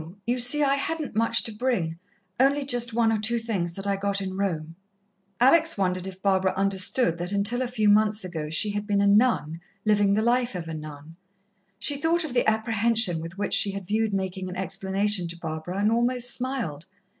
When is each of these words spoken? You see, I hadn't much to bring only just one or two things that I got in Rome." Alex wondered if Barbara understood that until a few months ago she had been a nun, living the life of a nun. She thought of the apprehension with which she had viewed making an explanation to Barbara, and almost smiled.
You 0.25 0.39
see, 0.39 0.63
I 0.63 0.73
hadn't 0.77 1.15
much 1.15 1.43
to 1.43 1.51
bring 1.53 1.99
only 2.39 2.65
just 2.65 2.91
one 2.91 3.11
or 3.11 3.19
two 3.19 3.37
things 3.37 3.73
that 3.73 3.85
I 3.85 3.97
got 3.97 4.19
in 4.19 4.35
Rome." 4.35 4.75
Alex 5.39 5.77
wondered 5.77 6.07
if 6.07 6.23
Barbara 6.23 6.55
understood 6.57 7.19
that 7.19 7.31
until 7.31 7.61
a 7.61 7.67
few 7.67 7.87
months 7.87 8.23
ago 8.25 8.49
she 8.49 8.71
had 8.71 8.87
been 8.87 8.99
a 9.01 9.05
nun, 9.05 9.61
living 9.85 10.15
the 10.15 10.23
life 10.23 10.55
of 10.55 10.67
a 10.67 10.73
nun. 10.73 11.17
She 11.77 11.97
thought 11.97 12.25
of 12.25 12.33
the 12.33 12.49
apprehension 12.49 13.21
with 13.21 13.37
which 13.37 13.53
she 13.53 13.69
had 13.73 13.85
viewed 13.85 14.11
making 14.11 14.49
an 14.49 14.55
explanation 14.55 15.27
to 15.27 15.37
Barbara, 15.37 15.77
and 15.77 15.91
almost 15.91 16.33
smiled. 16.35 16.87